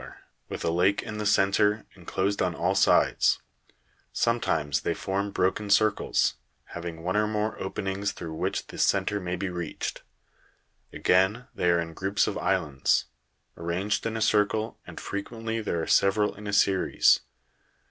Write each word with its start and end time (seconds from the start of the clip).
224), 0.47 0.47
with 0.49 0.65
a 0.65 0.71
lake 0.75 1.03
in 1.03 1.19
the 1.19 1.27
centre, 1.27 1.85
enclosed 1.93 2.41
on 2.41 2.55
all 2.55 2.73
sides; 2.73 3.39
some 4.11 4.39
times 4.39 4.81
they 4.81 4.95
form 4.95 5.29
broken 5.29 5.69
circles, 5.69 6.37
having 6.69 7.03
one 7.03 7.15
or 7.15 7.27
more 7.27 7.55
openings 7.61 8.11
through 8.11 8.33
which 8.33 8.65
the 8.65 8.79
centre 8.79 9.19
may 9.19 9.35
be 9.35 9.47
reached; 9.49 10.01
again, 10.91 11.45
they 11.53 11.69
are 11.69 11.79
in 11.79 11.93
groups 11.93 12.25
of 12.25 12.35
islands, 12.39 13.05
arranged 13.55 14.03
in 14.07 14.17
a 14.17 14.21
circle, 14.21 14.79
and 14.87 14.99
frequently 14.99 15.61
there 15.61 15.79
are 15.79 15.85
several 15.85 16.33
in 16.33 16.47
a 16.47 16.53
series. 16.53 17.19